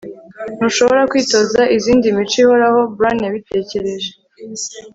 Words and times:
ntushobora 0.57 1.01
kwitoza 1.11 1.61
izindi 1.77 2.15
mico 2.17 2.35
ihoraho. 2.43 2.79
bran 2.97 3.17
yabitekereje 3.25 4.09